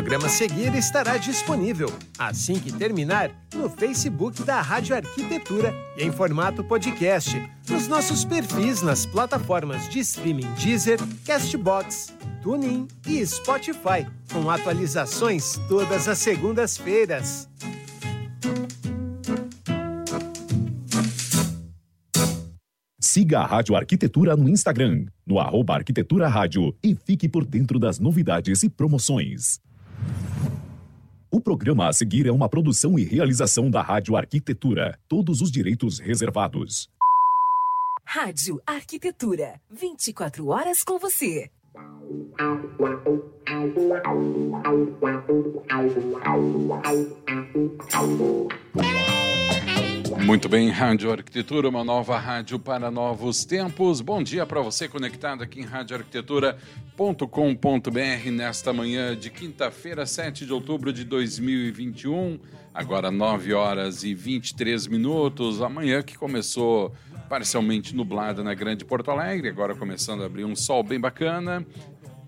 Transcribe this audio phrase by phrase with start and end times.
[0.00, 6.64] programa seguir estará disponível, assim que terminar, no Facebook da Rádio Arquitetura e em formato
[6.64, 7.36] podcast,
[7.68, 16.08] nos nossos perfis nas plataformas de streaming Deezer, Castbox, TuneIn e Spotify, com atualizações todas
[16.08, 17.46] as segundas-feiras.
[22.98, 27.98] Siga a Rádio Arquitetura no Instagram, no arroba Arquitetura Rádio e fique por dentro das
[27.98, 29.60] novidades e promoções.
[31.32, 34.98] O programa a seguir é uma produção e realização da Rádio Arquitetura.
[35.08, 36.90] Todos os direitos reservados.
[38.04, 39.60] Rádio Arquitetura.
[39.70, 41.48] 24 horas com você.
[50.24, 54.00] Muito bem, Rádio Arquitetura, uma nova rádio para novos tempos.
[54.00, 60.92] Bom dia para você conectado aqui em radioarquitetura.com.br nesta manhã de quinta-feira, 7 de outubro
[60.92, 62.38] de 2021.
[62.72, 65.62] Agora 9 horas e 23 minutos.
[65.62, 66.94] Amanhã que começou
[67.28, 71.64] parcialmente nublada na Grande Porto Alegre, agora começando a abrir um sol bem bacana.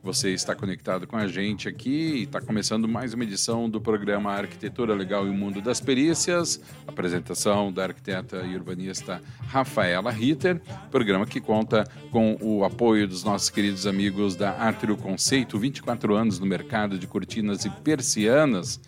[0.03, 4.95] Você está conectado com a gente aqui está começando mais uma edição do programa Arquitetura
[4.95, 11.41] Legal e o Mundo das Perícias, apresentação da arquiteta e urbanista Rafaela Ritter, programa que
[11.41, 16.99] conta com o apoio dos nossos queridos amigos da Atrio Conceito, 24 anos no mercado
[16.99, 18.81] de cortinas e persianas.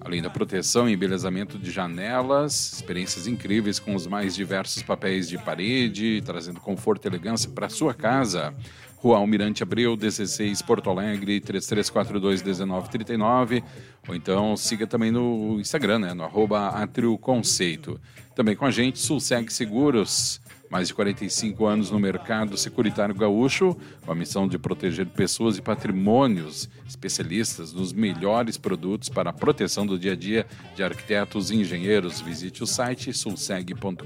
[0.00, 5.38] Além da proteção e embelezamento de janelas, experiências incríveis com os mais diversos papéis de
[5.38, 8.54] parede, trazendo conforto e elegância para sua casa.
[9.00, 13.62] Rua Almirante Abreu, 16, Porto Alegre, 3342-1939.
[14.08, 16.72] Ou então siga também no Instagram, né, no arroba
[17.20, 18.00] Conceito.
[18.34, 20.40] Também com a gente, Sulseg Seguros,
[20.70, 25.62] mais de 45 anos no mercado securitário gaúcho, com a missão de proteger pessoas e
[25.62, 30.46] patrimônios, especialistas nos melhores produtos para a proteção do dia a dia
[30.76, 32.20] de arquitetos e engenheiros.
[32.20, 34.04] Visite o site sulseg.com.br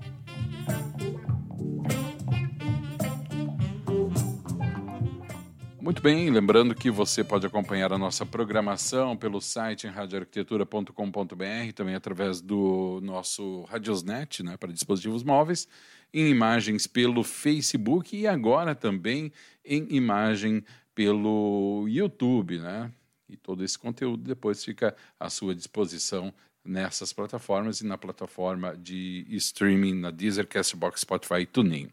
[5.85, 12.41] Muito bem, lembrando que você pode acompanhar a nossa programação pelo site radioarquitetura.com.br, também através
[12.41, 15.68] do nosso Radiosnet, né, para dispositivos móveis,
[16.12, 19.31] em imagens pelo Facebook e agora também
[19.63, 20.66] em imagem
[20.96, 22.91] pelo YouTube, né?
[23.29, 29.23] E todo esse conteúdo depois fica à sua disposição nessas plataformas e na plataforma de
[29.29, 31.91] streaming na Deezer, Castbox, Spotify e TuneIn.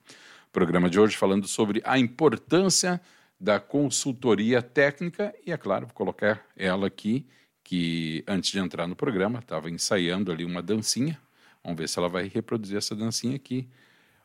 [0.50, 2.98] Programa de hoje falando sobre a importância
[3.42, 7.26] da consultoria técnica e, é claro, vou colocar ela aqui,
[7.64, 11.20] que antes de entrar no programa estava ensaiando ali uma dancinha.
[11.64, 13.68] Vamos ver se ela vai reproduzir essa dancinha aqui.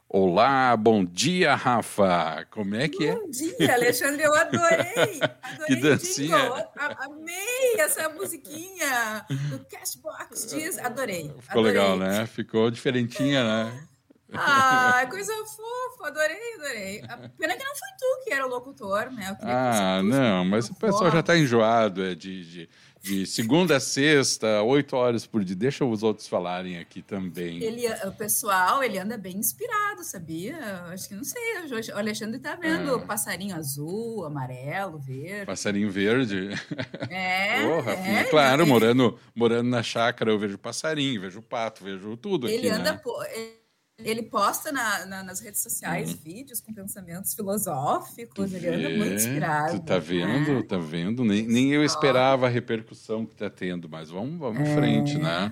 [0.08, 2.46] Olá, bom dia, Rafa.
[2.52, 3.16] Como é que bom é?
[3.16, 5.20] Bom dia, Alexandre, eu adorei.
[5.42, 6.38] adorei que dancinha.
[6.76, 11.24] Amei essa musiquinha do Cashbox Diz, adorei.
[11.24, 11.72] Ficou adorei.
[11.72, 12.28] legal, né?
[12.28, 13.88] Ficou diferentinha, né?
[14.34, 17.02] Ah, coisa fofa, adorei, adorei.
[17.38, 19.38] Pena que não foi tu que era o locutor, né?
[19.42, 22.70] ah, não, mas o pessoal já está enjoado é, de, de,
[23.02, 25.56] de, segunda a sexta, oito horas por dia.
[25.56, 27.64] Deixa os outros falarem aqui também.
[27.64, 30.58] Ele, o pessoal, ele anda bem inspirado, sabia?
[30.92, 31.42] Acho que não sei.
[31.94, 33.06] O Alexandre está vendo ah.
[33.06, 35.46] passarinho azul, amarelo, verde.
[35.46, 36.50] Passarinho verde?
[37.10, 37.64] É.
[37.68, 42.50] oh, Rafinha, é, claro, morando, morando na chácara, eu vejo passarinho, vejo pato, vejo tudo
[42.50, 42.80] ele aqui.
[42.80, 43.00] Anda, né?
[43.02, 43.14] po...
[44.04, 46.20] Ele posta na, na, nas redes sociais Uhum.
[46.24, 49.80] vídeos com pensamentos filosóficos, ele anda muito inspirado.
[49.80, 50.64] Tu tá vendo, né?
[50.64, 51.24] tá vendo?
[51.26, 55.52] Nem, nem eu esperava a repercussão que tá tendo, mas vamos, vamos em frente, né?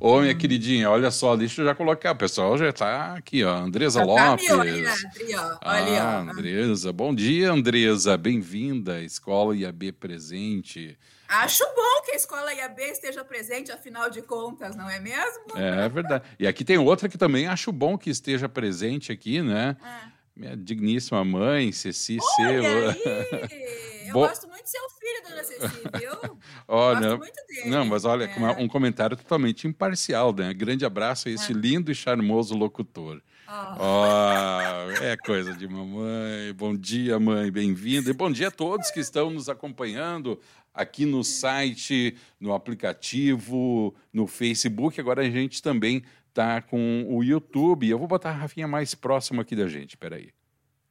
[0.00, 3.54] Ô, minha queridinha, olha só, deixa eu já colocar, o pessoal já tá aqui, ó,
[3.54, 4.48] Andresa Já tá Lopes.
[4.48, 5.58] mil aí, né, Andri, ó.
[5.64, 6.30] Olha ah, ó.
[6.30, 10.98] Andresa, bom dia, Andresa, bem-vinda, Escola IAB presente.
[11.28, 15.56] Acho bom que a escola IAB esteja presente, afinal de contas, não é mesmo?
[15.56, 16.24] É verdade.
[16.38, 19.76] E aqui tem outra que também acho bom que esteja presente aqui, né?
[19.82, 20.08] Ah.
[20.34, 23.88] Minha digníssima mãe, Ceci Olha aí!
[24.08, 26.38] Eu Bo- gosto muito do seu filho, dona Ceci, viu?
[26.66, 27.70] Olha, Gosto muito dele.
[27.70, 28.62] não, mas olha, É.
[28.62, 30.52] um comentário totalmente imparcial, né?
[30.54, 33.20] Grande abraço a esse lindo e charmoso locutor.
[33.46, 33.76] Ah.
[33.78, 36.52] Ó, é coisa de mamãe.
[36.54, 38.10] Bom dia, mãe, bem-vinda.
[38.10, 40.38] E bom dia a todos que estão nos acompanhando
[40.74, 45.00] aqui no site, no aplicativo, no Facebook.
[45.00, 46.02] Agora a gente também
[46.34, 47.88] tá com o YouTube.
[47.88, 50.30] Eu vou botar a Rafinha mais próximo aqui da gente, peraí.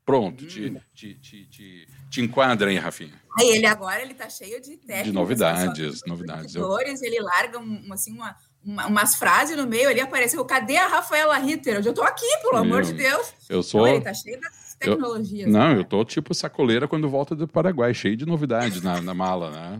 [0.07, 0.47] Pronto, Hum.
[0.47, 3.21] te, te, te, te, te enquadra aí, Rafinha.
[3.37, 5.03] Aí ele agora ele tá cheio de técnicas.
[5.03, 6.55] De novidades, pessoal, novidades.
[6.55, 8.33] Eu- ele larga um, assim, uma,
[8.63, 11.75] umas frases no meio ali, apareceu, cadê a Rafaela Ritter?
[11.75, 13.33] Eu já tô aqui, pelo amor de Deus.
[13.49, 13.85] Eu sou...
[13.85, 15.45] Ele tá cheio das tecnologias.
[15.45, 15.51] Eu...
[15.51, 15.79] Não, né?
[15.81, 19.79] eu tô tipo sacoleira quando volta do Paraguai, cheio de novidades na, na mala, né?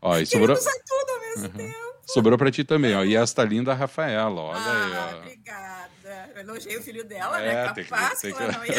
[0.00, 0.56] Ó, e sobrou...
[0.56, 1.50] tudo ao mesmo uhum.
[1.50, 1.88] tempo.
[2.06, 3.04] Sobrou para ti também, ó.
[3.04, 5.18] E esta linda Rafaela, olha ah, aí, ó.
[5.18, 5.77] Obrigada.
[6.38, 7.48] Eu elogiei o filho dela, né?
[7.48, 7.74] é, né?
[7.74, 8.40] Capaz que, que...
[8.40, 8.74] não ia...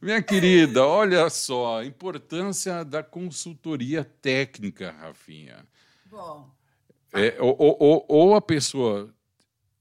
[0.00, 5.66] Minha querida, olha só, a importância da consultoria técnica, Rafinha.
[6.04, 6.50] Bom.
[7.14, 9.10] É, ou, ou, ou, a pessoa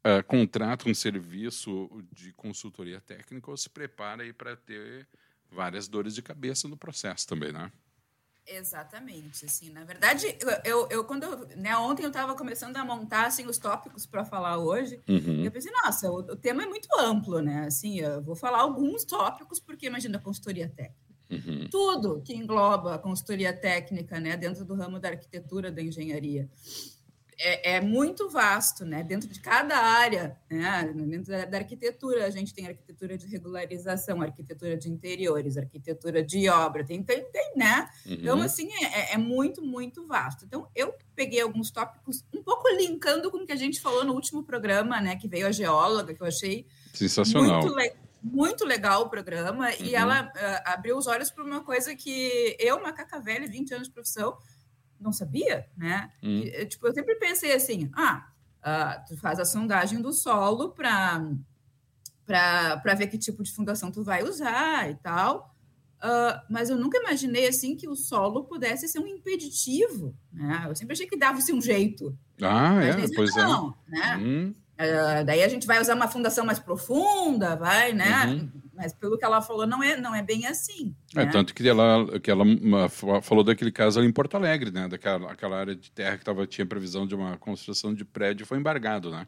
[0.06, 5.06] é, contrata um serviço de consultoria técnica ou se prepara aí para ter
[5.52, 7.70] várias dores de cabeça no processo também, né?
[8.47, 13.47] Exatamente, assim, na verdade, eu, eu quando, né, ontem eu estava começando a montar, assim,
[13.47, 15.44] os tópicos para falar hoje, uhum.
[15.44, 19.03] eu pensei, nossa, o, o, tema é muito amplo, né, assim, eu vou falar alguns
[19.03, 21.68] tópicos, porque imagina, consultoria técnica, uhum.
[21.71, 26.48] tudo que engloba a consultoria técnica, né, dentro do ramo da arquitetura, da engenharia,
[27.38, 29.04] é, é, muito vasto, né?
[29.04, 30.92] Dentro de cada área, né?
[30.94, 36.48] Dentro da, da, arquitetura, a gente tem arquitetura de regularização, arquitetura de interiores, arquitetura de
[36.50, 37.90] obra, tem, tem, tem né?
[38.06, 38.14] Uhum.
[38.14, 40.46] Então, assim, é, é, muito, muito vasto.
[40.46, 44.14] Então, eu peguei alguns tópicos, um pouco linkando com o que a gente falou no
[44.14, 45.16] último programa, né?
[45.16, 47.62] Que veio a geóloga, que eu achei sensacional.
[47.62, 47.94] Muito, le
[48.24, 49.86] muito legal o programa, uhum.
[49.86, 53.88] e ela uh, abriu os olhos para uma coisa que eu, macaca velha, 20 anos
[53.88, 54.36] de profissão,
[55.06, 56.12] não sabia, né?
[56.22, 56.42] Hum.
[56.44, 58.28] E, tipo, eu sempre pensei assim, ah,
[58.60, 61.24] uh, tu faz a sondagem do solo para
[62.25, 65.56] para ver que tipo de fundação tu vai usar e tal,
[66.04, 70.66] uh, mas eu nunca imaginei assim que o solo pudesse ser um impeditivo, né?
[70.68, 72.18] Eu sempre achei que dava-se um jeito.
[72.42, 73.44] Ah, é, pois é.
[73.44, 73.92] não, é.
[73.92, 74.18] Né?
[74.18, 74.56] Hum.
[74.74, 78.25] Uh, daí a gente vai usar uma fundação mais profunda, vai, né?
[78.25, 78.51] Uhum.
[78.75, 80.95] Mas pelo que ela falou, não é, não é bem assim.
[81.16, 81.31] É, né?
[81.31, 82.44] tanto que ela, que ela
[83.22, 84.88] falou daquele caso ali em Porto Alegre, né?
[84.88, 88.57] Daquela aquela área de terra que tava, tinha previsão de uma construção de prédio foi
[88.57, 89.27] embargado, né?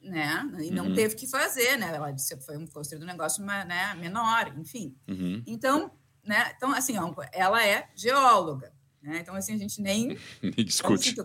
[0.00, 0.48] Né?
[0.60, 0.94] E não uhum.
[0.94, 1.92] teve que fazer, né?
[1.92, 4.94] Ela disse que foi um construído um negócio né, menor, enfim.
[5.08, 5.42] Uhum.
[5.44, 5.90] Então,
[6.24, 6.52] né?
[6.56, 8.72] Então, assim, ó, ela é geóloga,
[9.02, 9.18] né?
[9.20, 10.16] Então, assim, a gente nem...
[10.40, 11.16] nem discute.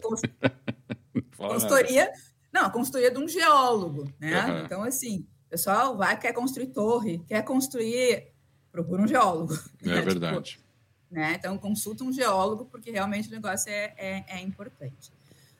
[1.38, 2.12] Consultoria
[2.54, 4.46] não, a consultoria de um geólogo, né?
[4.46, 4.66] Uhum.
[4.66, 8.32] Então, assim, pessoal vai, quer construir torre, quer construir,
[8.72, 9.54] procura um geólogo.
[9.84, 10.02] É né?
[10.02, 10.52] verdade.
[10.52, 10.64] Tipo,
[11.12, 11.36] né?
[11.36, 15.12] Então, consulta um geólogo, porque realmente o negócio é, é, é importante.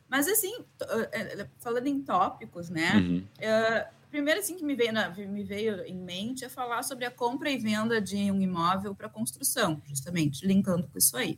[0.10, 0.66] Mas, assim,
[1.12, 2.96] é, é, falando em tópicos, né?
[2.96, 3.18] Uhum.
[3.20, 7.12] Uh, primeiro, assim, que me veio, na, me veio em mente é falar sobre a
[7.12, 11.38] compra e venda de um imóvel para construção, justamente, linkando com isso aí.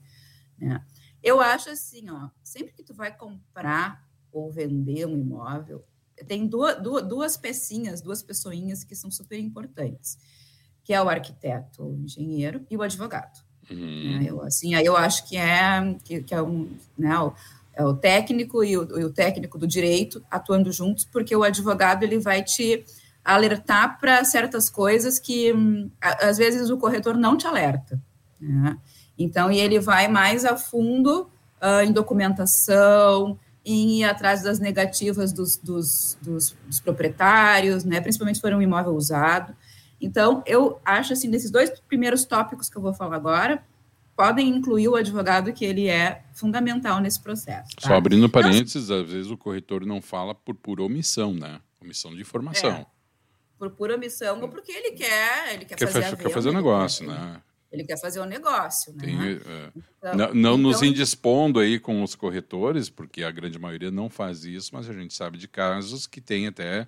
[0.58, 0.82] Né?
[1.22, 5.86] Eu acho assim, ó, sempre que tu vai comprar ou vender um imóvel,
[6.28, 10.18] tem duas, duas pecinhas, duas pessoinhas que são super importantes,
[10.84, 13.44] que é o arquiteto, o engenheiro e o advogado.
[13.70, 14.22] Uhum.
[14.22, 17.34] É, eu, assim, aí eu acho que é, que, que é, um, né, o,
[17.74, 22.04] é o técnico e o, e o, técnico do direito atuando juntos, porque o advogado
[22.04, 22.86] ele vai te
[23.24, 25.52] alertar para certas coisas que
[26.00, 28.00] às vezes o corretor não te alerta.
[28.40, 28.78] Né?
[29.18, 31.30] Então, e ele vai mais a fundo
[31.62, 38.36] uh, em documentação, em ir atrás das negativas dos, dos, dos, dos proprietários, né, principalmente
[38.36, 39.56] se for um imóvel usado.
[40.00, 43.64] Então, eu acho assim, nesses dois primeiros tópicos que eu vou falar agora,
[44.16, 47.76] podem incluir o advogado que ele é fundamental nesse processo.
[47.76, 47.88] Tá?
[47.88, 51.60] Só abrindo parênteses, às vezes o corretor não fala por pura omissão, né?
[51.82, 52.70] Omissão de informação.
[52.70, 52.86] É,
[53.58, 57.06] por pura omissão ou porque ele quer, ele quer, quer fazer, fazer, quer fazer negócio,
[57.06, 57.42] né?
[57.76, 59.04] Ele quer fazer um negócio, né?
[59.04, 59.72] Tem, é.
[59.98, 60.58] então, não, não então...
[60.58, 64.94] nos indispondo aí com os corretores, porque a grande maioria não faz isso, mas a
[64.94, 66.88] gente sabe de casos que tem até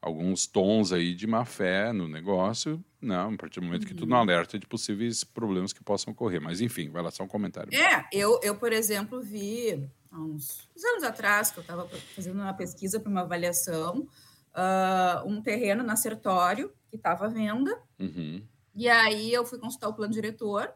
[0.00, 4.06] alguns tons aí de má fé no negócio, não, a partir do momento que tu
[4.06, 4.22] não uhum.
[4.22, 6.40] alerta de possíveis problemas que possam ocorrer.
[6.40, 7.70] Mas enfim, vai lá só um comentário.
[7.72, 12.40] É, eu, eu por exemplo, vi há uns, uns anos atrás, que eu estava fazendo
[12.40, 14.06] uma pesquisa para uma avaliação,
[14.54, 17.76] uh, um terreno na Sertório que estava à venda.
[17.98, 18.42] Uhum.
[18.76, 20.70] E aí eu fui consultar o plano diretor,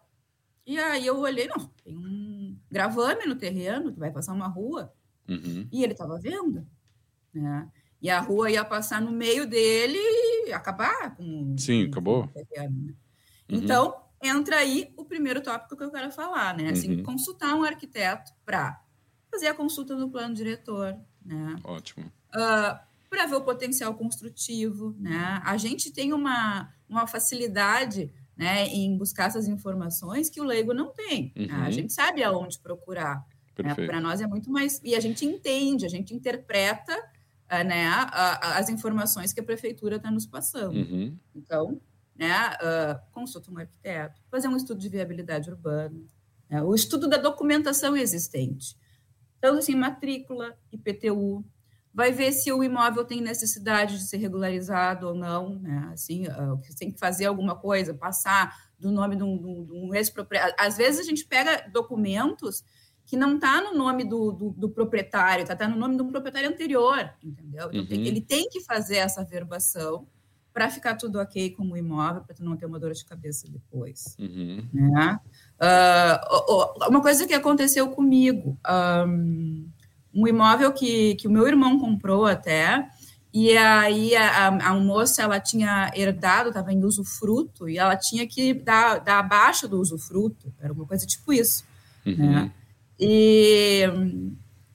[0.66, 4.92] e aí eu olhei, não, tem um gravame no terreno, que vai passar uma rua,
[5.28, 5.68] uhum.
[5.70, 6.66] e ele estava vendo,
[7.34, 7.70] né?
[8.00, 9.98] E a rua ia passar no meio dele
[10.46, 12.26] e acabar com Sim, com acabou.
[12.28, 12.94] Terreno, né?
[13.50, 13.58] uhum.
[13.58, 16.70] Então, entra aí o primeiro tópico que eu quero falar, né?
[16.70, 17.02] Assim, uhum.
[17.02, 18.82] consultar um arquiteto para
[19.30, 21.56] fazer a consulta no plano diretor, né?
[21.62, 22.10] Ótimo.
[22.34, 25.42] Uh, para ver o potencial construtivo, né?
[25.44, 30.90] A gente tem uma, uma facilidade né, em buscar essas informações que o leigo não
[30.92, 31.32] tem.
[31.36, 31.52] Né?
[31.52, 31.62] Uhum.
[31.64, 33.26] A gente sabe aonde procurar.
[33.58, 33.74] Né?
[33.74, 34.80] Para nós é muito mais.
[34.82, 39.44] E a gente entende, a gente interpreta uh, né, a, a, as informações que a
[39.44, 40.74] prefeitura está nos passando.
[40.74, 41.18] Uhum.
[41.34, 41.80] Então,
[42.16, 46.00] né, uh, consulta um arquiteto, fazer um estudo de viabilidade urbana,
[46.48, 48.74] né, o estudo da documentação existente.
[49.36, 51.44] Então, assim, matrícula, IPTU,
[51.92, 55.90] vai ver se o imóvel tem necessidade de ser regularizado ou não, né?
[55.92, 60.54] Assim, uh, tem que fazer alguma coisa, passar do nome de um, de um ex-proprietário.
[60.58, 62.64] Às vezes a gente pega documentos
[63.04, 66.48] que não está no nome do, do, do proprietário, está tá no nome do proprietário
[66.48, 67.68] anterior, entendeu?
[67.68, 67.86] Então, uhum.
[67.86, 70.06] tem, ele tem que fazer essa verbação
[70.52, 73.48] para ficar tudo ok com o imóvel, para tu não ter uma dor de cabeça
[73.48, 74.16] depois.
[74.18, 74.64] Uhum.
[74.72, 75.18] Né?
[75.60, 78.58] Uh, uma coisa que aconteceu comigo,
[79.08, 79.68] um,
[80.14, 82.88] um imóvel que, que o meu irmão comprou até,
[83.32, 88.52] e aí a, a, moça ela tinha herdado, estava em usufruto, e ela tinha que
[88.52, 91.64] dar, dar abaixo do usufruto, era uma coisa tipo isso.
[92.04, 92.32] Uhum.
[92.32, 92.52] Né?
[92.98, 93.84] E,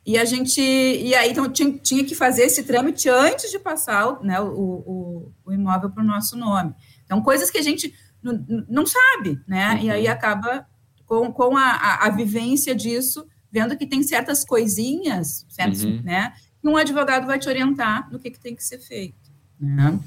[0.06, 0.62] e a gente.
[0.62, 5.32] E aí então, tinha, tinha que fazer esse trâmite antes de passar né, o, o,
[5.46, 6.74] o imóvel para o nosso nome.
[7.04, 9.74] Então, coisas que a gente não, não sabe, né?
[9.74, 9.82] Uhum.
[9.82, 10.66] E aí acaba
[11.06, 16.02] com, com a, a, a vivência disso vendo que tem certas coisinhas, certos, uhum.
[16.04, 16.34] né?
[16.62, 19.32] Que um advogado vai te orientar no que, que tem que ser feito.
[19.58, 19.98] Né?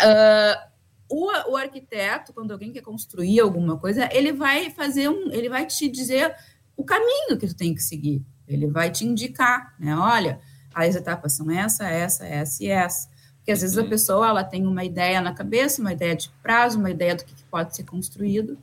[0.00, 0.68] Uh,
[1.08, 5.64] o, o, arquiteto, quando alguém quer construir alguma coisa, ele vai fazer um, ele vai
[5.64, 6.34] te dizer
[6.76, 8.20] o caminho que tu tem que seguir.
[8.48, 9.94] Ele vai te indicar, né?
[9.94, 10.40] Olha,
[10.74, 13.08] as etapas são essa, essa, essa e essa.
[13.36, 13.88] Porque às vezes a uhum.
[13.88, 17.32] pessoa ela tem uma ideia na cabeça, uma ideia de prazo, uma ideia do que
[17.44, 18.58] pode ser construído,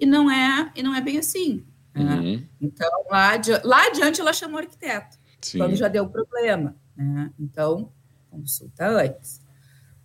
[0.00, 1.62] e não é, e não é bem assim.
[2.04, 2.16] Né?
[2.16, 2.46] Uhum.
[2.60, 3.32] Então, lá,
[3.64, 5.58] lá adiante, ela chamou o arquiteto, Sim.
[5.58, 6.76] quando já deu problema.
[6.96, 7.30] Né?
[7.38, 7.90] Então,
[8.30, 9.40] consulta antes.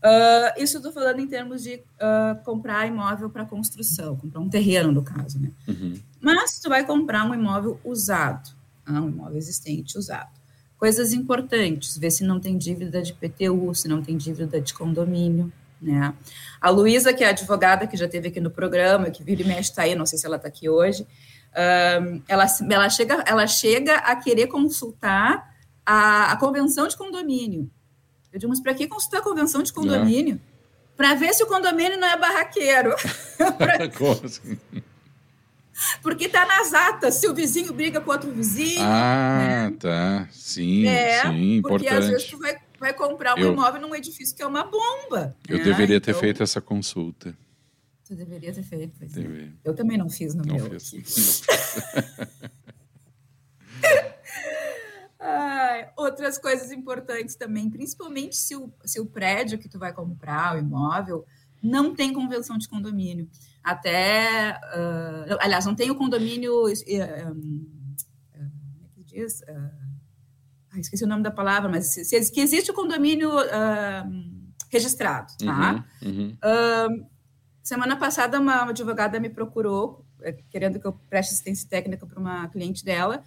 [0.03, 4.91] Uh, isso estou falando em termos de uh, comprar imóvel para construção, comprar um terreno,
[4.91, 5.39] no caso.
[5.39, 5.51] Né?
[5.67, 5.93] Uhum.
[6.19, 8.49] Mas tu vai comprar um imóvel usado,
[8.85, 10.29] ah, um imóvel existente usado.
[10.75, 15.53] Coisas importantes, ver se não tem dívida de PTU, se não tem dívida de condomínio.
[15.79, 16.11] Né?
[16.59, 19.69] A Luísa, que é advogada, que já esteve aqui no programa, que vira e mexe
[19.69, 21.05] está aí, não sei se ela está aqui hoje,
[21.53, 25.53] um, ela, ela, chega, ela chega a querer consultar
[25.85, 27.69] a, a convenção de condomínio.
[28.31, 30.39] Eu digo, mas para que consultar a convenção de condomínio?
[30.95, 32.95] Para ver se o condomínio não é barraqueiro.
[34.23, 34.57] assim?
[36.01, 38.81] Porque está nas atas, se o vizinho briga com outro vizinho.
[38.81, 39.77] Ah, né?
[39.79, 40.27] tá.
[40.31, 41.83] Sim, é, sim, porque importante.
[41.83, 44.63] Porque às vezes tu vai, vai comprar um eu, imóvel num edifício que é uma
[44.63, 45.35] bomba.
[45.49, 45.63] Eu né?
[45.63, 47.35] deveria ter então, feito essa consulta.
[48.11, 48.99] Você deveria ter feito.
[48.99, 49.13] Pois.
[49.63, 50.77] Eu também não fiz no não meu.
[50.77, 51.43] Fiz.
[55.17, 60.55] Ai, outras coisas importantes também, principalmente se o, se o prédio que tu vai comprar,
[60.55, 61.25] o imóvel,
[61.63, 63.29] não tem convenção de condomínio.
[63.63, 67.65] Até, uh, aliás, não tem o condomínio, uh, um,
[68.35, 69.39] uh, como é que diz?
[69.41, 73.31] Uh, esqueci o nome da palavra, mas se, se, que existe o condomínio
[74.69, 75.85] registrado, tá?
[76.01, 76.37] Uhum, uhum.
[77.63, 82.47] Semana passada, uma advogada me procurou, é, querendo que eu preste assistência técnica para uma
[82.47, 83.23] cliente dela,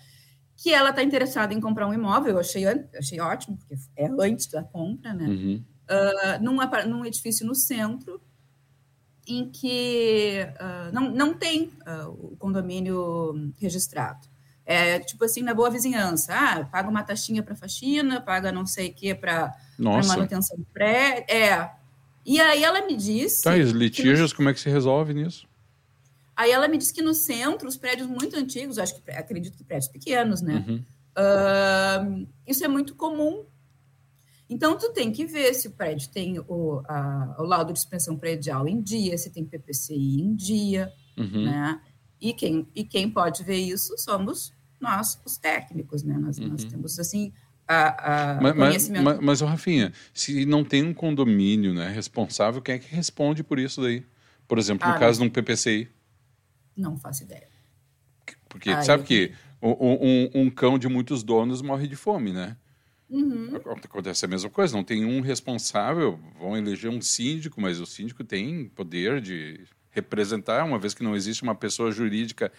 [0.57, 2.35] que ela está interessada em comprar um imóvel.
[2.35, 2.65] Eu achei,
[2.97, 5.27] achei ótimo, porque é antes da compra, né?
[5.27, 5.65] Uhum.
[5.85, 6.57] Uh, num,
[6.89, 8.21] num edifício no centro,
[9.27, 14.29] em que uh, não, não tem uh, o condomínio registrado.
[14.67, 16.33] É tipo assim, na boa vizinhança.
[16.35, 21.25] Ah, paga uma taxinha para faxina, paga não sei o que para manutenção do prédio.
[21.29, 21.71] É,
[22.25, 23.43] e aí ela me disse.
[23.43, 24.37] Tá, e os litígios, no...
[24.37, 25.47] como é que se resolve nisso?
[26.37, 29.65] Aí ela me disse que no centro, os prédios muito antigos, acho que acredito que
[29.65, 30.65] prédios pequenos, né?
[30.67, 30.85] Uhum.
[31.17, 33.45] Uh, isso é muito comum.
[34.49, 38.17] Então, tu tem que ver se o prédio tem o, a, o laudo de suspensão
[38.17, 41.45] predial em dia, se tem PPCI em dia, uhum.
[41.45, 41.81] né?
[42.21, 46.19] E quem, e quem pode ver isso somos nós, os técnicos, né?
[46.19, 46.49] Nós, uhum.
[46.49, 47.33] nós temos, assim,
[47.67, 49.05] a, a mas, conhecimento.
[49.05, 53.43] Mas, mas, mas, Rafinha, se não tem um condomínio né, responsável, quem é que responde
[53.43, 54.05] por isso daí?
[54.47, 55.27] Por exemplo, no ah, caso não.
[55.27, 55.89] de um PPCI.
[56.77, 57.49] Não faço ideia.
[58.49, 62.57] Porque ah, sabe que um, um, cão de muitos donos morre de fome, né?
[63.09, 63.57] Uhum.
[63.57, 68.25] Acontece a mesma coisa, não tem um responsável, vão eleger um síndico, mas o síndico
[68.25, 72.51] tem poder de representar, uma vez que não existe uma pessoa jurídica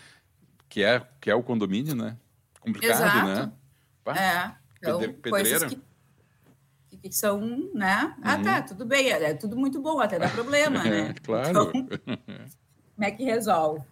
[0.70, 2.18] que é, que é o condomínio, né?
[2.60, 3.26] Complicado, Exato.
[3.28, 3.52] né?
[4.18, 4.65] É.
[4.78, 5.64] Então, coisas
[6.90, 7.40] que, que, são,
[7.74, 8.16] né?
[8.22, 8.66] Ah, tá, uhum.
[8.66, 11.14] tudo bem, é, é, tudo muito bom, até dá problema, né?
[11.24, 11.50] claro.
[11.50, 13.84] Então, como é que resolve?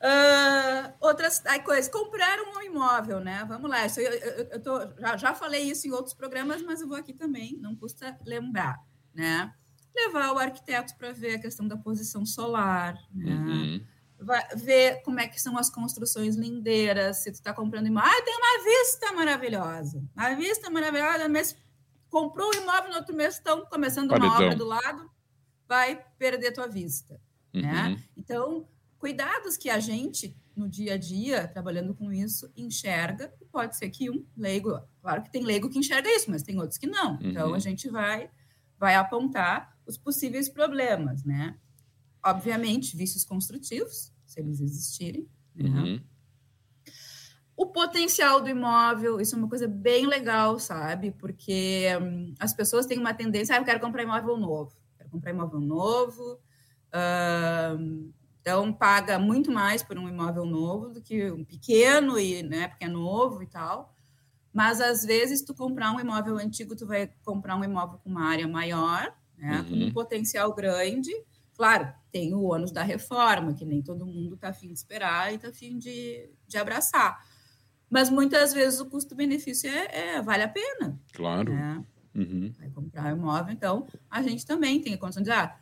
[0.00, 3.44] Uh, outras coisas, comprar um imóvel, né?
[3.48, 6.88] Vamos lá, eu, eu, eu tô, já, já falei isso em outros programas, mas eu
[6.88, 8.78] vou aqui também, não custa lembrar,
[9.14, 9.52] né?
[9.96, 13.32] Levar o arquiteto para ver a questão da posição solar, né?
[13.32, 13.93] Uhum
[14.24, 18.10] vai ver como é que são as construções lindeiras, se tu está comprando imóvel.
[18.10, 20.04] Ah, tem uma vista maravilhosa.
[20.16, 21.56] Uma vista maravilhosa, mas
[22.08, 25.10] comprou o imóvel no outro mês, estão começando uma obra do lado,
[25.68, 27.20] vai perder tua vista.
[27.52, 27.60] Né?
[27.60, 27.90] Uhum.
[27.90, 28.02] Né?
[28.16, 33.90] Então, cuidados que a gente, no dia a dia, trabalhando com isso, enxerga, pode ser
[33.90, 37.14] que um leigo, claro que tem leigo que enxerga isso, mas tem outros que não.
[37.14, 37.30] Uhum.
[37.30, 38.30] Então, a gente vai,
[38.78, 41.58] vai apontar os possíveis problemas, né?
[42.24, 45.68] Obviamente, vícios construtivos, se eles existirem, né?
[45.68, 46.00] Uhum.
[47.56, 51.12] O potencial do imóvel, isso é uma coisa bem legal, sabe?
[51.12, 54.76] Porque hum, as pessoas têm uma tendência, ah, eu quero comprar imóvel novo.
[54.98, 56.40] Quero comprar imóvel novo.
[56.90, 62.68] Uh, então, paga muito mais por um imóvel novo do que um pequeno, e, né,
[62.68, 63.94] porque é novo e tal.
[64.52, 68.28] Mas, às vezes, tu comprar um imóvel antigo, tu vai comprar um imóvel com uma
[68.28, 69.68] área maior, né, uhum.
[69.68, 71.10] com um potencial grande.
[71.56, 75.34] Claro, tem o ônus da reforma, que nem todo mundo está afim de esperar e
[75.34, 77.26] está afim de, de abraçar.
[77.90, 80.96] Mas muitas vezes o custo-benefício é, é, vale a pena.
[81.12, 81.52] Claro.
[81.52, 81.84] Né?
[82.14, 82.52] Uhum.
[82.56, 85.32] Vai comprar um imóvel, então a gente também tem a condição de.
[85.32, 85.58] Ah,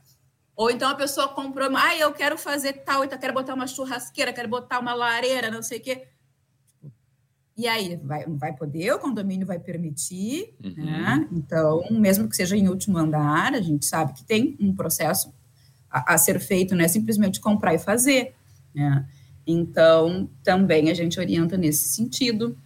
[0.55, 4.31] ou então a pessoa comprou, ah, eu quero fazer tal, então quero botar uma churrasqueira,
[4.31, 6.07] quero botar uma lareira, não sei o quê.
[7.57, 10.85] E aí, vai, vai poder, o condomínio vai permitir, uhum.
[10.85, 11.29] né?
[11.33, 15.33] Então, mesmo que seja em último andar, a gente sabe que tem um processo
[15.93, 18.35] a, a ser feito, não é simplesmente comprar e fazer,
[18.75, 19.07] né?
[19.47, 22.57] Então, também a gente orienta nesse sentido.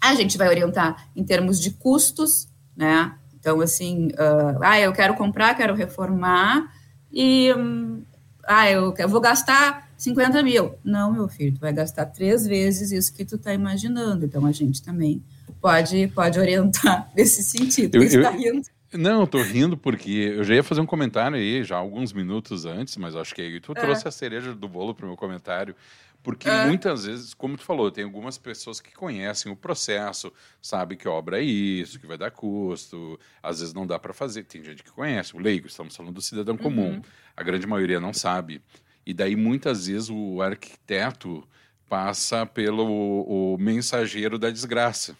[0.00, 2.46] A gente vai orientar em termos de custos,
[2.76, 3.14] né?
[3.34, 6.70] Então, assim, uh, ah, eu quero comprar, quero reformar,
[7.12, 8.02] e, um,
[8.44, 10.74] ah, eu, eu vou gastar 50 mil.
[10.82, 14.24] Não, meu filho, tu vai gastar três vezes isso que tu está imaginando.
[14.24, 15.22] Então, a gente também
[15.60, 17.96] pode, pode orientar nesse sentido.
[17.96, 18.66] Eu, eu, tá rindo.
[18.94, 22.96] Não, tô rindo porque eu já ia fazer um comentário aí, já alguns minutos antes,
[22.96, 23.74] mas acho que aí tu é.
[23.74, 25.74] trouxe a cereja do bolo para o meu comentário.
[26.22, 26.66] Porque é.
[26.66, 31.38] muitas vezes, como tu falou, tem algumas pessoas que conhecem o processo, sabe que obra
[31.38, 34.44] é isso, que vai dar custo, às vezes não dá para fazer.
[34.44, 36.92] Tem gente que conhece, o leigo, estamos falando do cidadão comum.
[36.94, 37.02] Uhum.
[37.36, 38.62] A grande maioria não sabe.
[39.04, 41.46] E daí, muitas vezes, o arquiteto
[41.90, 45.14] passa pelo o mensageiro da desgraça.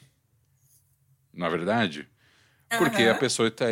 [1.34, 2.08] Na é verdade?
[2.68, 3.12] Porque uhum.
[3.12, 3.66] a pessoa está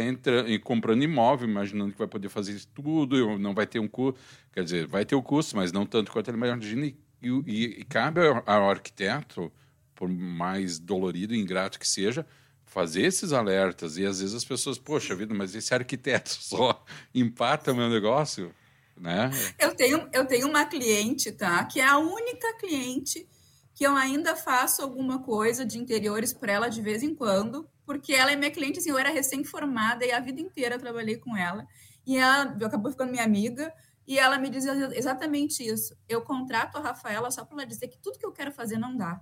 [0.63, 4.21] comprando imóvel, imaginando que vai poder fazer isso tudo, não vai ter um custo.
[4.53, 6.87] Quer dizer, vai ter o custo, mas não tanto quanto ele imagina.
[6.87, 9.51] E, e, e cabe ao, ao, arquiteto,
[9.95, 12.27] por mais dolorido e ingrato que seja,
[12.65, 13.97] fazer esses alertas.
[13.97, 18.55] E às vezes as pessoas, poxa vida, mas esse arquiteto só empata o meu negócio.
[18.97, 19.31] Né?
[19.59, 21.65] Eu, tenho, eu tenho uma cliente, tá?
[21.65, 23.27] Que é a única cliente
[23.75, 28.13] que eu ainda faço alguma coisa de interiores para ela de vez em quando, porque
[28.13, 31.67] ela é minha cliente, assim, eu era recém-formada e a vida inteira trabalhei com ela.
[32.07, 33.73] E ela acabou ficando minha amiga,
[34.07, 35.97] e ela me dizia exatamente isso.
[36.09, 38.97] Eu contrato a Rafaela só para ela dizer que tudo que eu quero fazer não
[38.97, 39.21] dá.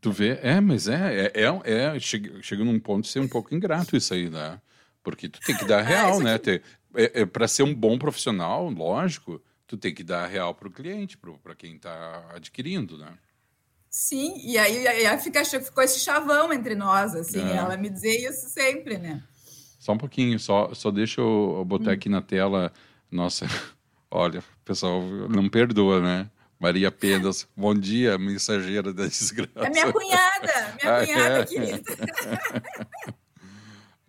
[0.00, 0.38] Tu vê?
[0.42, 3.96] É, mas é, é, é, é chega, chega num ponto de ser um pouco ingrato
[3.96, 4.60] isso aí, né?
[5.02, 6.38] Porque tu tem que dar real, é, né?
[6.38, 6.62] Ter,
[6.94, 10.72] é, é para ser um bom profissional, lógico, tu tem que dar real para o
[10.72, 13.16] cliente, para quem está adquirindo, né?
[13.94, 17.56] Sim, e aí, aí fica, ficou esse chavão entre nós, assim, é.
[17.56, 19.22] ela me dizia isso sempre, né?
[19.78, 21.92] Só um pouquinho, só, só deixa eu botar hum.
[21.92, 22.72] aqui na tela,
[23.10, 23.44] nossa,
[24.10, 26.30] olha, pessoal, não perdoa, né?
[26.58, 29.50] Maria Penas, bom dia, mensageira da desgraça.
[29.56, 31.44] É minha cunhada, minha ah, cunhada é.
[31.44, 31.82] querida.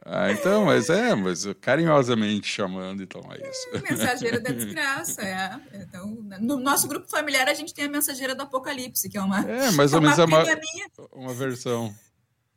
[0.06, 3.70] Ah, então, mas é, mas carinhosamente chamando, então é isso.
[3.72, 5.58] É, mensageira da desgraça, é.
[5.76, 6.08] Então,
[6.42, 9.39] no nosso grupo familiar a gente tem a mensageira do apocalipse, que é uma.
[9.39, 10.44] É, mais ou menos é uma,
[11.13, 11.96] uma versão.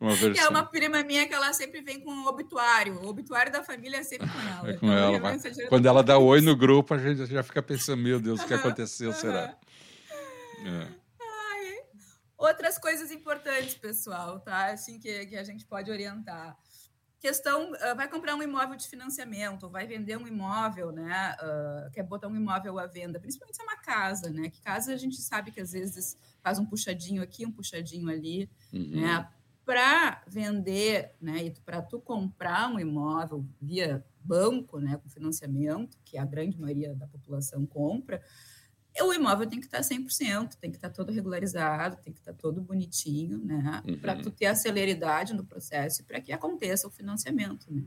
[0.01, 0.33] Uma versão.
[0.33, 3.01] Que é uma prima minha que ela sempre vem com o obituário.
[3.01, 4.71] O obituário da família é sempre com ela.
[4.71, 5.21] É com então, ela.
[5.21, 8.47] Mas quando ela dá oi no grupo, a gente já fica pensando, meu Deus, o
[8.47, 9.57] que aconteceu, será?
[10.65, 11.07] É.
[12.37, 14.73] Outras coisas importantes, pessoal, tá?
[14.73, 16.57] Assim que, que a gente pode orientar
[17.19, 21.37] questão uh, vai comprar um imóvel de financiamento, vai vender um imóvel, né?
[21.41, 24.51] Uh, quer botar um imóvel à venda, principalmente se é uma casa, né?
[24.51, 28.51] Que casa a gente sabe que às vezes faz um puxadinho aqui, um puxadinho ali,
[28.73, 29.01] uhum.
[29.01, 29.29] né?
[29.65, 31.45] Para vender, né?
[31.45, 34.97] E para tu comprar um imóvel via banco, né?
[34.97, 38.23] Com financiamento, que a grande maioria da população compra,
[39.03, 42.61] o imóvel tem que estar 100%, tem que estar todo regularizado, tem que estar todo
[42.61, 43.83] bonitinho, né?
[43.87, 43.99] Uhum.
[43.99, 47.85] Para tu ter a celeridade no processo e para que aconteça o financiamento, né?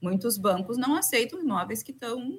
[0.00, 2.38] Muitos bancos não aceitam imóveis que estão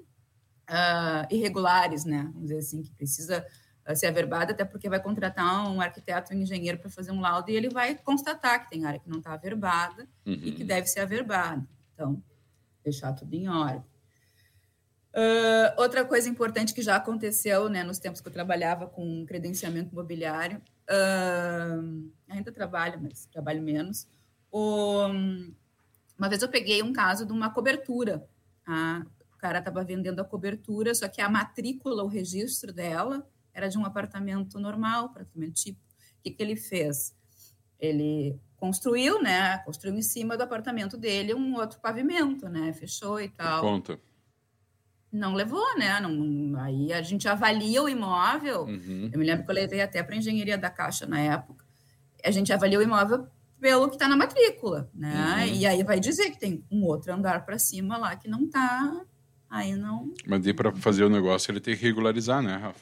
[0.69, 2.23] uh, irregulares, né?
[2.33, 3.45] Vamos dizer assim, que precisa
[3.89, 7.49] uh, ser averbado, até porque vai contratar um arquiteto, um engenheiro para fazer um laudo
[7.49, 10.33] e ele vai constatar que tem área que não está averbada uhum.
[10.33, 10.67] e que uhum.
[10.67, 11.65] deve ser averbada.
[11.93, 12.21] Então,
[12.83, 13.92] deixar tudo em ordem.
[15.15, 19.91] Uh, outra coisa importante que já aconteceu né, nos tempos que eu trabalhava com credenciamento
[19.91, 24.08] imobiliário, uh, ainda trabalho, mas trabalho menos.
[24.52, 28.28] Uma vez eu peguei um caso de uma cobertura.
[28.65, 29.06] Tá?
[29.36, 33.78] O cara estava vendendo a cobertura, só que a matrícula, o registro dela, era de
[33.78, 35.80] um apartamento normal, apartamento tipo.
[35.80, 37.13] O que, que ele fez?
[37.78, 39.58] Ele construiu, né?
[39.60, 42.71] Construiu em cima do apartamento dele um outro pavimento, né?
[42.71, 43.62] Fechou e tal.
[43.62, 43.99] Conta.
[45.13, 45.99] Não levou, né?
[45.99, 48.63] Não, aí a gente avalia o imóvel.
[48.63, 49.12] Uhum.
[49.13, 51.63] Eu me lembro que eu levei até para a engenharia da Caixa na época.
[52.26, 53.28] A gente avalia o imóvel
[53.62, 55.45] pelo que está na matrícula, né?
[55.45, 55.54] Uhum.
[55.54, 59.06] E aí vai dizer que tem um outro andar para cima lá que não está.
[59.47, 60.12] Aí não.
[60.26, 62.82] Mas para fazer o negócio ele tem que regularizar, né, Rafa?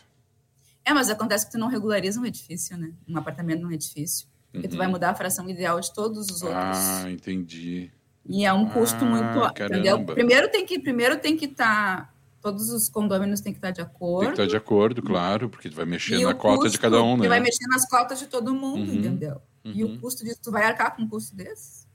[0.85, 2.93] É, mas acontece que tu não regulariza um edifício, né?
[3.07, 4.25] Um apartamento num edifício.
[4.53, 4.71] Porque uhum.
[4.71, 4.93] tu vai uhum.
[4.93, 6.77] mudar a fração ideal de todos os outros.
[6.77, 7.91] Ah, entendi.
[8.25, 10.13] E é um custo ah, muito.
[10.13, 12.05] Primeiro tem que primeiro tem que estar.
[12.05, 14.25] Tá, todos os condôminos têm que estar de acordo.
[14.25, 17.01] Tem que estar de acordo, claro, porque tu vai mexer e na cota de cada
[17.01, 17.27] um, né?
[17.27, 18.97] vai mexer nas cotas de todo mundo, uhum.
[18.97, 19.41] entendeu?
[19.63, 19.71] Uhum.
[19.73, 21.87] E o custo disso, tu vai arcar com um custo desses?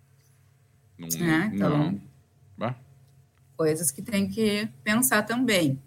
[0.98, 1.08] Não.
[1.26, 2.00] É, então,
[2.56, 2.74] não.
[3.56, 5.82] Coisas que tem que pensar também.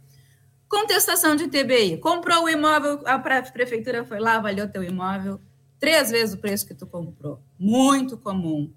[0.67, 1.97] Contestação de TBI.
[1.97, 5.39] Comprou o imóvel, a prefeitura foi lá, avaliou teu imóvel,
[5.79, 7.39] três vezes o preço que tu comprou.
[7.57, 8.71] Muito comum.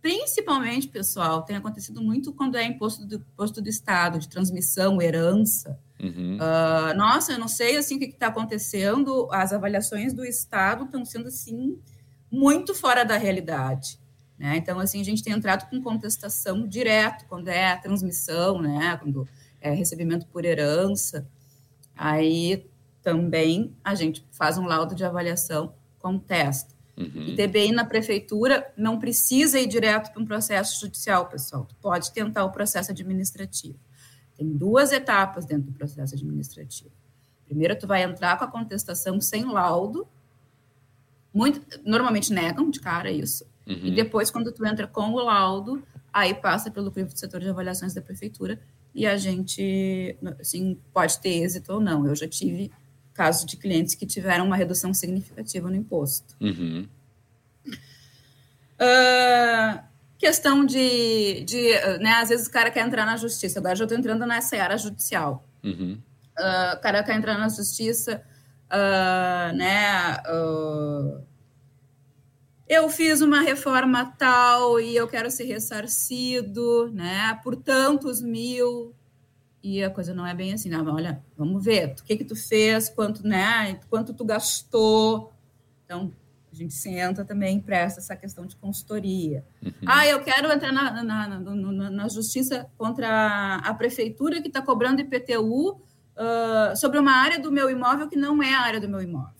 [0.00, 5.78] Principalmente, pessoal, tem acontecido muito quando é imposto do, imposto do Estado, de transmissão, herança.
[6.02, 6.36] Uhum.
[6.36, 9.28] Uh, nossa, eu não sei assim o que está acontecendo.
[9.30, 11.78] As avaliações do Estado estão sendo assim
[12.30, 14.00] muito fora da realidade.
[14.38, 14.56] Né?
[14.56, 18.96] Então, assim, a gente tem entrado com contestação direto quando é a transmissão, né?
[18.96, 19.28] quando
[19.60, 21.28] é recebimento por herança.
[21.94, 22.66] Aí
[23.02, 26.74] também a gente faz um laudo de avaliação contesta.
[27.00, 27.28] Uhum.
[27.28, 31.64] E TBI na prefeitura não precisa ir direto para um processo judicial, pessoal.
[31.64, 33.78] Tu pode tentar o processo administrativo.
[34.36, 36.90] Tem duas etapas dentro do processo administrativo.
[37.46, 40.06] Primeiro, tu vai entrar com a contestação sem laudo.
[41.32, 43.44] Muito, normalmente negam de cara isso.
[43.66, 43.86] Uhum.
[43.86, 45.82] E depois, quando tu entra com o laudo,
[46.12, 48.60] aí passa pelo crivo do setor de avaliações da prefeitura
[48.94, 52.06] e a gente, assim, pode ter êxito ou não.
[52.06, 52.70] Eu já tive
[53.20, 56.34] casos de clientes que tiveram uma redução significativa no imposto.
[56.40, 56.88] Uhum.
[58.80, 59.78] Uh,
[60.16, 63.98] questão de, de né, às vezes o cara quer entrar na justiça, agora já estou
[63.98, 65.44] entrando nessa área judicial.
[65.62, 65.98] Uhum.
[66.38, 68.22] Uh, o cara quer entrar na justiça,
[68.72, 70.16] uh, né,
[72.66, 78.94] eu fiz uma reforma tal e eu quero ser ressarcido, né, por tantos mil,
[79.62, 82.34] e a coisa não é bem assim, não, olha, vamos ver, o que que tu
[82.34, 85.32] fez, quanto, né, quanto tu gastou,
[85.84, 86.10] então
[86.52, 89.44] a gente senta também presta essa questão de consultoria.
[89.62, 89.72] Uhum.
[89.86, 95.00] Ah, eu quero entrar na, na, na, na justiça contra a prefeitura que está cobrando
[95.00, 99.00] IPTU uh, sobre uma área do meu imóvel que não é a área do meu
[99.00, 99.39] imóvel.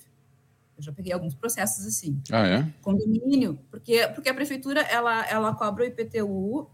[0.81, 2.21] Eu já peguei alguns processos assim.
[2.33, 2.67] Ah, é?
[2.81, 6.69] Condomínio, porque, porque a prefeitura ela, ela cobra o IPTU uh,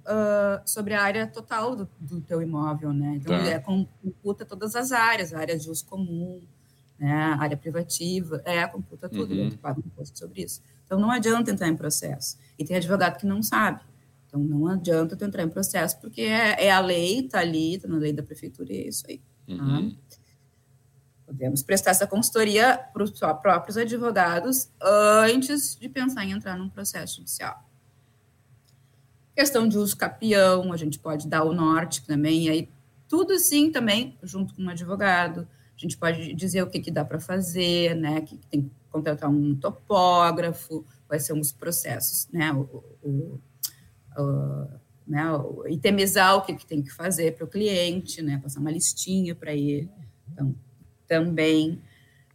[0.65, 3.17] sobre a área total do, do teu imóvel, né?
[3.17, 3.45] Então, tá.
[3.51, 6.41] é, computa todas as áreas, a área de uso comum,
[6.99, 7.37] né?
[7.39, 9.51] área privativa, é, computa tudo, uhum.
[9.51, 10.63] tu paga um imposto sobre isso.
[10.85, 12.39] Então, não adianta entrar em processo.
[12.57, 13.81] E tem advogado que não sabe.
[14.29, 17.89] Então, não adianta tu entrar em processo, porque é, é a lei, está ali, está
[17.89, 19.21] na lei da prefeitura, e é isso aí.
[19.49, 19.53] Tá?
[19.53, 19.97] Uhum.
[21.27, 23.11] Podemos prestar essa consultoria para os
[23.43, 27.65] próprios advogados antes de pensar em entrar num processo judicial.
[29.35, 32.69] Questão de uso capião, a gente pode dar o norte também, e aí
[33.09, 35.49] tudo sim também, junto com um advogado.
[35.77, 38.21] A gente pode dizer o que, que dá para fazer, né?
[38.21, 42.53] Que tem que contratar um topógrafo, quais são os processos, né?
[42.53, 43.41] O, o,
[44.17, 44.69] o,
[45.07, 45.23] né?
[45.69, 48.39] itemizar o que, que tem que fazer para o cliente, né?
[48.43, 49.91] Passar uma listinha para ele.
[50.33, 50.55] Então,
[51.07, 51.81] também.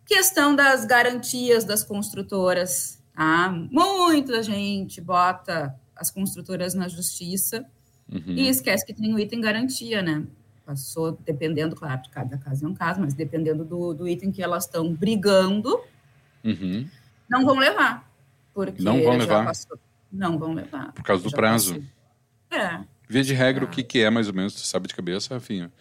[0.05, 3.01] Questão das garantias das construtoras.
[3.13, 3.49] Tá?
[3.71, 7.65] Muita gente bota as construtoras na justiça
[8.11, 8.33] uhum.
[8.35, 10.25] e esquece que tem o item garantia, né?
[10.65, 14.41] Passou, dependendo, claro, de cada caso é um caso, mas dependendo do, do item que
[14.41, 15.79] elas estão brigando,
[16.43, 16.87] uhum.
[17.29, 18.09] não vão levar.
[18.53, 19.45] Porque não vão levar.
[19.45, 19.77] Passou,
[20.11, 20.91] não vão levar.
[20.93, 21.75] Por causa do prazo.
[22.49, 22.59] Passou.
[22.59, 22.83] É.
[23.07, 24.53] Via de regra, o que, que é mais ou menos?
[24.53, 25.71] Tu sabe de cabeça, Rafinha?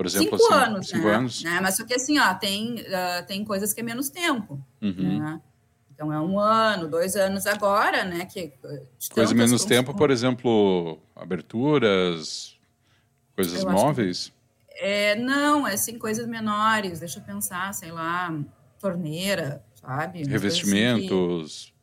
[0.00, 1.14] Por exemplo, cinco assim, anos, cinco né?
[1.14, 1.44] anos.
[1.44, 1.60] Né?
[1.60, 4.58] Mas só que assim, ó, tem, uh, tem coisas que é menos tempo.
[4.80, 5.18] Uhum.
[5.18, 5.40] Né?
[5.92, 8.24] Então é um ano, dois anos agora, né?
[8.24, 8.50] Que,
[9.12, 12.56] Coisa menos tempo, por exemplo, aberturas,
[13.36, 14.32] coisas eu móveis?
[14.70, 18.34] É, não, é assim, coisas menores, deixa eu pensar, sei lá,
[18.78, 20.22] torneira, sabe?
[20.22, 21.74] Revestimentos.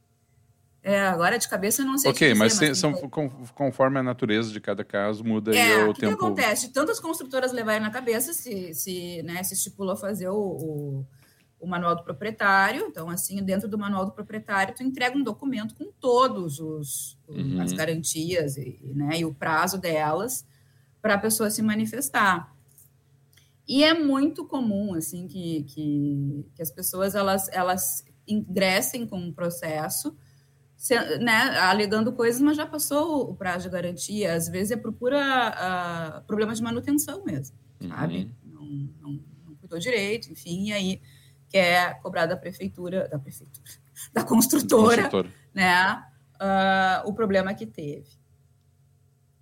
[0.87, 2.09] É, agora de cabeça não sei.
[2.09, 2.93] Ok, dizer, mas, mas são,
[3.53, 6.13] conforme a natureza de cada caso muda é, o que tempo.
[6.13, 6.71] O que acontece?
[6.71, 11.05] Tantas construtoras levarem na cabeça se, se, né, se estipulou fazer o, o,
[11.59, 12.85] o, manual do proprietário.
[12.87, 17.61] Então, assim, dentro do manual do proprietário, tu entrega um documento com todos os uhum.
[17.61, 20.47] as garantias e, né, e o prazo delas
[21.01, 22.55] para a pessoa se manifestar.
[23.67, 29.33] E é muito comum, assim, que, que, que as pessoas, elas, elas ingressem com um
[29.33, 30.15] processo,
[31.19, 34.33] né, alegando coisas, mas já passou o prazo de garantia.
[34.33, 37.89] Às vezes é procura uh, problema de manutenção mesmo, uhum.
[37.89, 38.31] sabe?
[38.43, 38.65] Não,
[39.01, 41.01] não, não cuidou direito, enfim, e aí
[41.49, 43.69] quer cobrar da prefeitura, da prefeitura,
[44.13, 45.33] da construtora, construtora.
[45.53, 46.03] né,
[46.35, 48.17] uh, o problema que teve.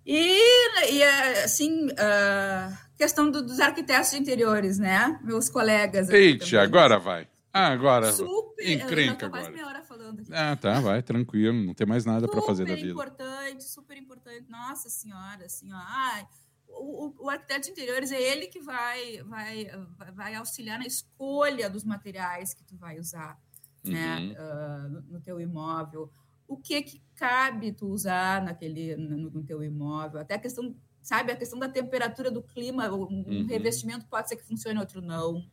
[0.04, 1.02] E, e
[1.42, 5.18] assim, uh, questão do, dos arquitetos de interiores, né?
[5.20, 6.08] Meus colegas.
[6.08, 7.26] Eita, agora vai.
[7.56, 8.12] Ah, agora.
[8.12, 8.70] Super.
[8.70, 9.50] Encrenca agora.
[9.50, 10.30] meia hora falando aqui.
[10.34, 11.56] Ah, tá, vai, tranquilo.
[11.56, 12.88] Não tem mais nada para fazer da vida.
[12.88, 14.44] Super importante, super importante.
[14.48, 15.78] Nossa senhora, assim, ó.
[15.78, 16.26] Ai,
[16.68, 19.66] o, o, arquiteto de interiores é ele que vai, vai,
[20.14, 23.40] vai auxiliar na escolha dos materiais que tu vai usar,
[23.82, 24.32] né, uhum.
[24.32, 26.12] Uh, no, no teu imóvel.
[26.46, 30.20] O que que cabe tu usar naquele, no, no teu imóvel.
[30.20, 31.30] Até a questão sabe?
[31.30, 33.46] A questão da temperatura do clima, um uhum.
[33.46, 35.48] revestimento pode ser que funcione, outro não,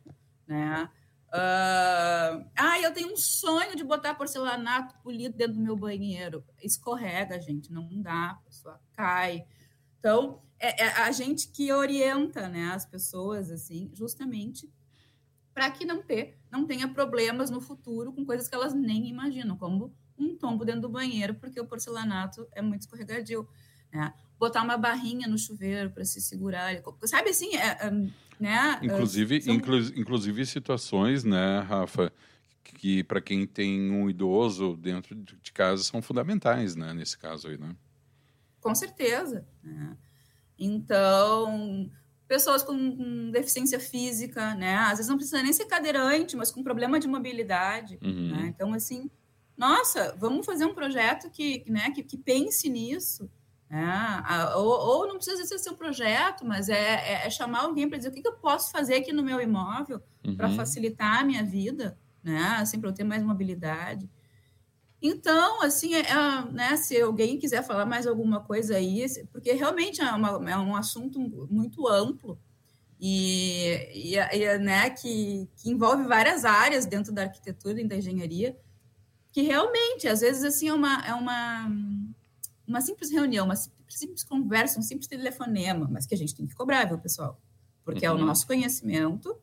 [0.48, 0.90] né?
[1.34, 6.44] Uh, ah, eu tenho um sonho de botar porcelanato polido dentro do meu banheiro.
[6.62, 9.44] Escorrega, gente, não dá, a pessoa cai.
[9.98, 14.72] Então, é, é a gente que orienta né, as pessoas, assim, justamente
[15.52, 19.56] para que não, ter, não tenha problemas no futuro com coisas que elas nem imaginam,
[19.56, 23.48] como um tombo dentro do banheiro, porque o porcelanato é muito escorregadio.
[23.92, 24.14] Né?
[24.44, 26.74] Botar uma barrinha no chuveiro para se segurar.
[27.04, 27.90] Sabe assim, é, é,
[28.38, 28.78] né?
[28.82, 29.54] Inclusive, São...
[29.54, 32.12] inclu inclusive situações, né, Rafa,
[32.62, 37.58] que para quem tem um idoso dentro de casa são fundamentais, né, nesse caso aí,
[37.58, 37.74] né?
[38.60, 39.46] Com certeza.
[39.62, 39.96] Né?
[40.58, 41.90] Então,
[42.26, 44.76] pessoas com, com, deficiência física, né?
[44.76, 47.98] Às vezes não precisa nem ser cadeirante, mas com problema de mobilidade.
[48.02, 48.30] Uhum.
[48.30, 48.46] Né?
[48.46, 49.10] Então, assim,
[49.56, 53.30] nossa, vamos fazer um projeto que, né, que, que pense nisso.
[53.76, 57.98] É, ou, ou, não precisa ser seu projeto, mas é, é, é chamar alguém para
[57.98, 60.36] dizer o que, que, eu posso fazer aqui no meu imóvel uhum.
[60.36, 62.58] para facilitar a minha vida, né?
[62.60, 64.08] Assim, para eu ter mais mobilidade.
[65.02, 70.00] Então, assim, é, é, né, se alguém quiser falar mais alguma coisa aí, porque realmente
[70.00, 71.18] é, uma, é um assunto
[71.50, 72.38] muito amplo
[73.00, 78.56] e, e, e né, que, que, envolve várias áreas dentro da arquitetura e da engenharia,
[79.32, 81.68] que realmente, às vezes, assim, é uma, é uma
[82.66, 83.56] uma simples reunião, uma
[83.88, 87.40] simples conversa, um simples telefonema, mas que a gente tem que cobrar, viu, pessoal?
[87.84, 88.14] Porque uhum.
[88.14, 88.26] é o uhum.
[88.26, 89.36] nosso conhecimento,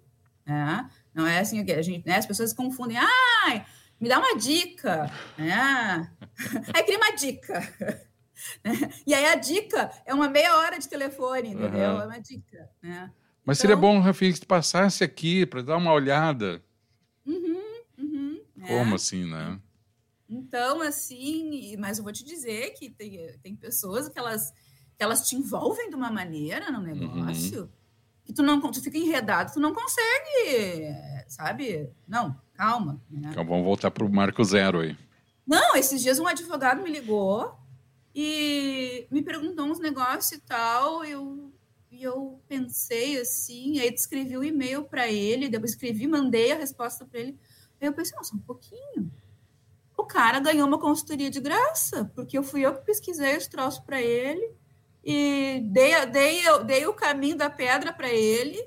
[0.45, 0.89] né?
[1.13, 2.17] Não é assim que a gente, né?
[2.17, 3.65] As pessoas confundem, ai,
[3.99, 6.11] me dá uma dica, né?
[6.73, 8.11] Aí cria uma dica.
[8.63, 8.73] Né?
[9.05, 11.91] E aí a dica é uma meia hora de telefone, entendeu?
[11.91, 12.01] Uhum.
[12.01, 13.11] É uma dica, né?
[13.45, 16.59] Mas então, seria bom, Rafinha, que tu passasse aqui para dar uma olhada.
[17.23, 17.61] Uhum,
[17.99, 18.95] uhum, Como é.
[18.95, 19.59] assim, né?
[20.31, 24.53] Então, assim, mas eu vou te dizer que tem, tem pessoas que elas,
[24.97, 26.85] que elas te envolvem de uma maneira no uhum.
[26.85, 27.69] negócio uhum.
[28.23, 30.95] que tu não tu fica enredado, tu não consegue,
[31.27, 31.89] sabe?
[32.07, 33.01] Não, calma.
[33.09, 33.27] Né?
[33.31, 34.97] Então vamos voltar para o marco zero aí.
[35.45, 37.53] Não, esses dias um advogado me ligou
[38.15, 41.51] e me perguntou uns negócios e tal, eu,
[41.91, 46.57] e eu pensei assim, aí escrevi o um e-mail para ele, depois escrevi, mandei a
[46.57, 47.37] resposta para ele.
[47.81, 49.11] Aí eu pensei, nossa, um pouquinho
[50.01, 53.79] o cara ganhou uma consultoria de graça, porque eu fui eu que pesquisei os troços
[53.79, 54.51] para ele
[55.03, 58.59] e dei, dei, dei o caminho da pedra para ele,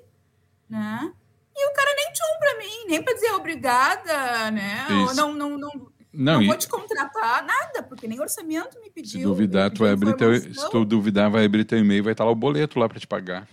[0.68, 1.12] né?
[1.56, 4.86] E o cara nem tchum para mim, nem para dizer obrigada, né?
[4.88, 9.20] Não, não, não, não, não vou te contratar, nada, porque nem orçamento me pediu.
[9.20, 12.24] Se duvidar, tu vai abrir teu, se tu duvidar, vai abrir teu e-mail, vai estar
[12.24, 13.48] lá o boleto lá para te pagar.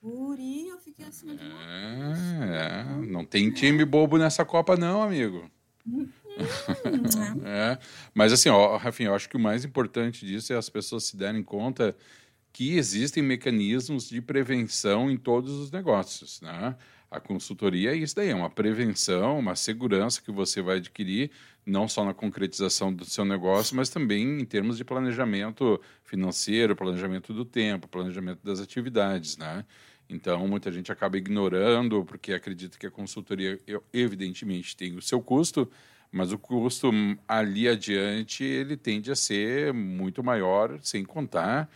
[0.00, 1.36] Puri, eu fiquei assim.
[1.36, 5.50] É, é, não tem time bobo nessa Copa, não, amigo.
[6.36, 7.42] Hum.
[7.44, 7.78] é.
[8.14, 11.16] Mas assim, ó, Rafinha, eu acho que o mais importante disso é as pessoas se
[11.16, 11.96] darem conta
[12.52, 16.74] que existem mecanismos de prevenção em todos os negócios, né?
[17.10, 21.30] A consultoria é isso daí, é uma prevenção, uma segurança que você vai adquirir,
[21.64, 27.32] não só na concretização do seu negócio, mas também em termos de planejamento financeiro, planejamento
[27.32, 29.64] do tempo, planejamento das atividades, né?
[30.08, 33.60] Então, muita gente acaba ignorando, porque acredita que a consultoria,
[33.92, 35.70] evidentemente, tem o seu custo,
[36.10, 36.90] mas o custo
[37.26, 41.70] ali adiante ele tende a ser muito maior, sem contar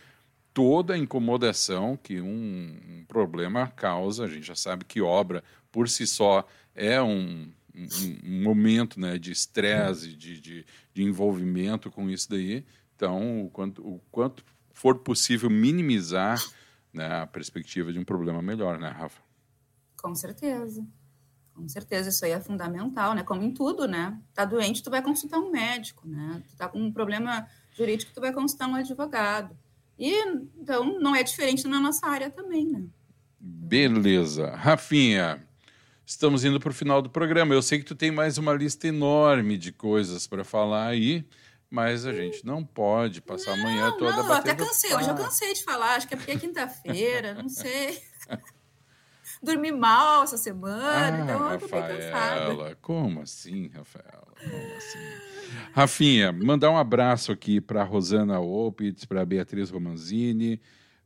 [0.53, 4.25] toda a incomodação que um, problema causa.
[4.25, 9.17] A gente já sabe que obra por si só é um, um, um momento né,
[9.17, 12.65] de estresse, de, de, de, envolvimento com isso daí.
[12.95, 16.37] Então, o quanto, o quanto for possível minimizar
[16.93, 19.21] né, a perspectiva de um problema melhor, né, Rafa?
[20.01, 20.85] Com certeza.
[21.53, 23.23] Com certeza, isso aí é fundamental, né?
[23.23, 24.17] Como em tudo, né?
[24.33, 26.41] Tá doente, tu vai consultar um médico, né?
[26.49, 29.55] Tu tá com um problema jurídico, tu vai consultar um advogado.
[29.97, 30.13] E
[30.57, 32.83] então não é diferente na nossa área também, né?
[33.39, 34.51] Beleza.
[34.55, 35.45] Rafinha,
[36.05, 37.53] estamos indo para o final do programa.
[37.53, 41.25] Eu sei que tu tem mais uma lista enorme de coisas para falar aí,
[41.69, 44.93] mas a gente não pode passar não, a manhã toda não, batendo até cansei.
[44.95, 45.95] Hoje eu cansei de falar.
[45.95, 48.01] Acho que é porque é quinta-feira, não sei.
[49.43, 52.77] Dormi mal essa semana, ah, então eu tô cansada.
[52.81, 54.27] Como assim, Rafaela?
[54.39, 55.31] Como assim?
[55.73, 60.61] Rafinha, mandar um abraço aqui para Rosana Opitz, para Beatriz Romanzini,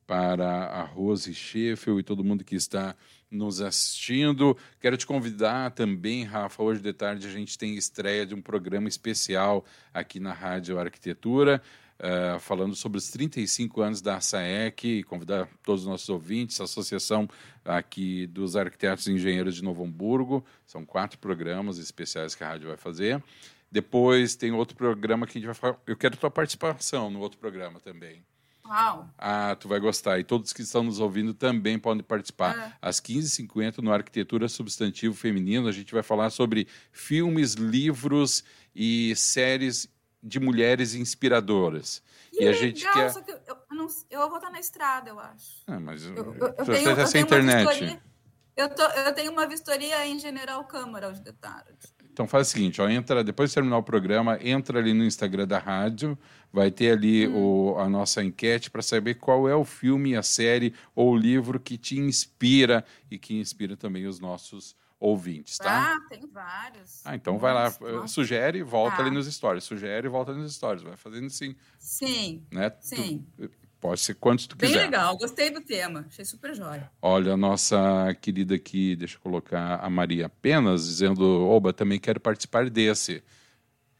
[0.05, 2.95] para a Rose Scheffel e todo mundo que está
[3.31, 4.57] nos assistindo.
[4.79, 8.87] Quero te convidar também, Rafa, hoje de tarde a gente tem estreia de um programa
[8.87, 11.61] especial aqui na Rádio Arquitetura,
[11.99, 16.65] uh, falando sobre os 35 anos da SAEC e convidar todos os nossos ouvintes, a
[16.65, 17.27] associação
[17.63, 20.45] aqui dos arquitetos e engenheiros de Novo Hamburgo.
[20.65, 23.21] São quatro programas especiais que a rádio vai fazer.
[23.71, 25.77] Depois tem outro programa que a gente vai falar.
[25.85, 28.23] Eu quero tua participação no outro programa também.
[28.67, 29.07] Uau.
[29.17, 30.19] Ah, tu vai gostar.
[30.19, 32.57] E todos que estão nos ouvindo também podem participar.
[32.57, 32.73] É.
[32.81, 38.43] Às 15h50, no Arquitetura Substantivo Feminino, a gente vai falar sobre filmes, livros
[38.75, 39.87] e séries
[40.25, 42.01] de mulheres inspiradoras.
[42.31, 43.09] Que e legal, a gente quer.
[43.11, 45.61] Só que eu, eu, não, eu vou estar na estrada, eu acho.
[45.67, 48.01] Ah, mas eu, eu, eu tenho, eu tenho internet.
[48.57, 51.77] Eu, tô, eu tenho uma vistoria em General Câmara hoje de tarde.
[52.11, 55.45] Então faz o seguinte, ó, entra, depois de terminar o programa, entra ali no Instagram
[55.45, 56.17] da rádio,
[56.51, 57.73] vai ter ali hum.
[57.73, 61.59] o, a nossa enquete para saber qual é o filme, a série ou o livro
[61.59, 65.95] que te inspira e que inspira também os nossos ouvintes, tá?
[65.95, 67.01] Ah, tem vários.
[67.05, 68.07] Ah, então vai lá, nossa.
[68.07, 69.03] sugere e volta tá.
[69.03, 71.55] ali nos stories, sugere e volta nos stories, vai fazendo assim.
[71.77, 72.71] Sim, né?
[72.79, 73.25] sim.
[73.35, 73.49] Tu,
[73.85, 74.81] Pode ser quantos tu Bem quiser.
[74.81, 76.89] Bem legal, gostei do tema, achei super jóia.
[76.99, 82.19] Olha, a nossa querida aqui, deixa eu colocar a Maria apenas, dizendo: Oba, também quero
[82.19, 83.23] participar desse.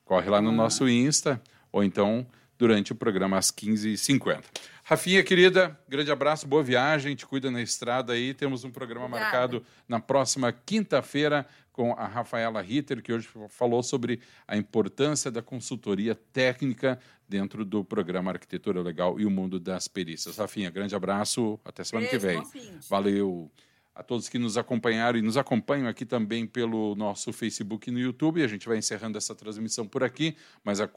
[0.04, 0.54] Corre lá no ah.
[0.54, 1.40] nosso Insta,
[1.72, 2.26] ou então
[2.58, 4.44] durante o programa às 15h50.
[4.88, 8.36] Rafinha, querida, grande abraço, boa viagem, te cuida na estrada aí.
[8.36, 9.32] Temos um programa Obrigada.
[9.32, 11.44] marcado na próxima quinta-feira
[11.74, 17.84] com a Rafaela Ritter, que hoje falou sobre a importância da consultoria técnica dentro do
[17.84, 20.38] programa Arquitetura Legal e o Mundo das Perícias.
[20.38, 22.80] Rafinha, grande abraço, até semana Beijo, que vem.
[22.88, 23.50] Valeu
[23.96, 28.00] a todos que nos acompanharam e nos acompanham aqui também pelo nosso Facebook e no
[28.00, 28.44] YouTube.
[28.44, 30.90] A gente vai encerrando essa transmissão por aqui, mas a,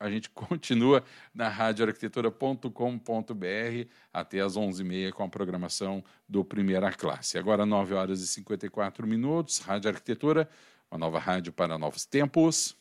[0.00, 7.38] a, gente continua na radioarquitetura.com.br até às 11h30 com a programação do Primeira Classe.
[7.38, 10.50] Agora, 9 horas e 54 minutos, Rádio Arquitetura,
[10.90, 12.76] uma nova rádio para novos tempos.